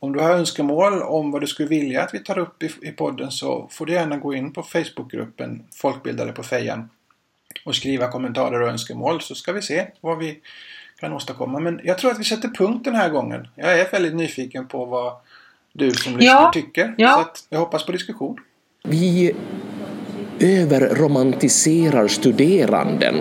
Om 0.00 0.12
du 0.12 0.20
har 0.20 0.30
önskemål 0.30 1.02
om 1.02 1.30
vad 1.30 1.40
du 1.40 1.46
skulle 1.46 1.68
vilja 1.68 2.02
att 2.02 2.14
vi 2.14 2.18
tar 2.18 2.38
upp 2.38 2.62
i, 2.62 2.70
i 2.82 2.92
podden 2.92 3.30
så 3.30 3.68
får 3.70 3.86
du 3.86 3.92
gärna 3.92 4.16
gå 4.16 4.34
in 4.34 4.52
på 4.52 4.62
Facebookgruppen 4.62 5.64
Folkbildare 5.74 6.32
på 6.32 6.42
Fejan 6.42 6.88
och 7.68 7.74
skriva 7.74 8.10
kommentarer 8.10 8.60
och 8.60 8.68
önskemål 8.68 9.20
så 9.20 9.34
ska 9.34 9.52
vi 9.52 9.62
se 9.62 9.86
vad 10.00 10.18
vi 10.18 10.38
kan 11.00 11.12
åstadkomma. 11.12 11.58
Men 11.58 11.80
jag 11.84 11.98
tror 11.98 12.10
att 12.10 12.18
vi 12.18 12.24
sätter 12.24 12.48
punkt 12.48 12.84
den 12.84 12.94
här 12.94 13.08
gången. 13.08 13.48
Jag 13.54 13.80
är 13.80 13.90
väldigt 13.90 14.14
nyfiken 14.14 14.66
på 14.66 14.84
vad 14.84 15.12
du 15.72 15.90
som 15.90 16.16
lyssnar 16.16 16.34
ja. 16.34 16.50
tycker. 16.54 16.94
Ja. 16.98 17.30
Så 17.34 17.44
jag 17.48 17.58
hoppas 17.58 17.86
på 17.86 17.92
diskussion. 17.92 18.36
Vi 18.84 19.34
överromantiserar 20.40 22.08
studeranden, 22.08 23.14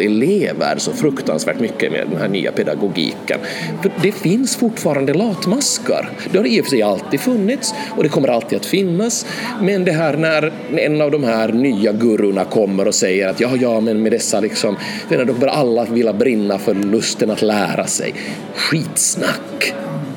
elever, 0.00 0.74
så 0.78 0.92
fruktansvärt 0.92 1.60
mycket 1.60 1.92
med 1.92 2.06
den 2.10 2.20
här 2.20 2.28
nya 2.28 2.52
pedagogiken. 2.52 3.38
För 3.82 3.92
det 4.02 4.12
finns 4.12 4.56
fortfarande 4.56 5.14
latmaskar. 5.14 6.10
Det 6.32 6.38
har 6.38 6.46
i 6.46 6.60
och 6.60 6.64
för 6.64 6.70
sig 6.70 6.82
alltid 6.82 7.20
funnits 7.20 7.74
och 7.96 8.02
det 8.02 8.08
kommer 8.08 8.28
alltid 8.28 8.58
att 8.58 8.66
finnas. 8.66 9.26
Men 9.62 9.84
det 9.84 9.92
här 9.92 10.16
när 10.16 10.52
en 10.76 11.00
av 11.00 11.10
de 11.10 11.24
här 11.24 11.52
nya 11.52 11.92
gurorna 11.92 12.44
kommer 12.44 12.88
och 12.88 12.94
säger 12.94 13.28
att 13.28 13.40
ja, 13.40 13.50
ja, 13.60 13.80
men 13.80 14.02
med 14.02 14.12
dessa 14.12 14.40
liksom, 14.40 14.76
då 15.08 15.26
kommer 15.26 15.46
alla 15.46 15.84
vilja 15.84 16.12
brinna 16.12 16.58
för 16.58 16.74
lusten 16.74 17.30
att 17.30 17.42
lära 17.42 17.86
sig. 17.86 18.14
Skitsnack! 18.54 19.74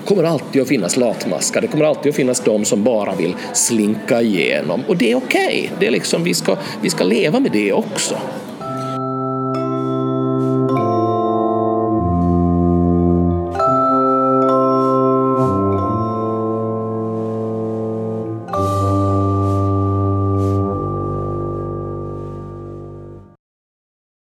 Kommer 0.09 0.23
alltid 0.23 0.61
att 0.61 0.67
finnas 0.67 0.97
latmaskar, 0.97 1.61
det 1.61 1.67
kommer 1.67 1.85
alltid 1.85 2.09
att 2.09 2.15
finnas 2.15 2.39
de 2.39 2.65
som 2.65 2.83
bara 2.83 3.15
vill 3.15 3.35
slinka 3.53 4.21
igenom 4.21 4.83
och 4.87 4.97
det 4.97 5.11
är 5.11 5.15
okej. 5.15 5.47
Okay. 5.47 5.69
Det 5.79 5.87
är 5.87 5.91
liksom, 5.91 6.23
vi, 6.23 6.33
ska, 6.33 6.57
vi 6.81 6.89
ska 6.89 7.03
leva 7.03 7.39
med 7.39 7.51
det 7.51 7.73
också. 7.73 8.17